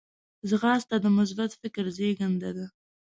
[0.49, 2.65] ځغاسته د مثبت فکر زیږنده ده